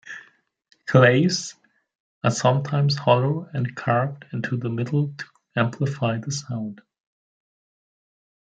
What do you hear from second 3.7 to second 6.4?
carved in the middle to amplify the